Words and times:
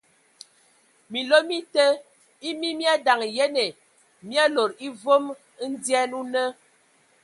Minlo 1.11 1.37
mi 1.49 1.57
te 1.73 1.85
e 2.47 2.49
mi 2.59 2.69
mi 2.77 2.85
adaŋ 2.95 3.19
yene, 3.37 3.65
mi 4.27 4.35
lodo 4.55 4.77
e 4.85 4.87
vom 5.01 5.25
ndyɛn 5.71 6.11
o 6.19 6.21
nə. 6.33 6.43